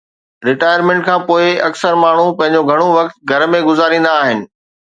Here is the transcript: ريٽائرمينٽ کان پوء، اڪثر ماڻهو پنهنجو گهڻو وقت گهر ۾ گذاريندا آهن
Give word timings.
ريٽائرمينٽ 0.47 1.05
کان 1.09 1.19
پوء، 1.27 1.51
اڪثر 1.67 1.93
ماڻهو 2.05 2.25
پنهنجو 2.41 2.65
گهڻو 2.71 2.89
وقت 2.97 3.15
گهر 3.33 3.49
۾ 3.57 3.63
گذاريندا 3.71 4.19
آهن 4.25 4.45